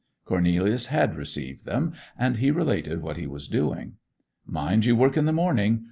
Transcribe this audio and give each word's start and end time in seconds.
Cornelius 0.25 0.87
had 0.87 1.15
received 1.15 1.63
them, 1.65 1.93
and 2.17 2.37
he 2.37 2.49
related 2.49 3.03
what 3.03 3.17
he 3.17 3.27
was 3.27 3.47
doing. 3.47 3.97
'Mind 4.47 4.83
you 4.83 4.95
work 4.95 5.15
in 5.15 5.25
the 5.25 5.31
morning. 5.31 5.79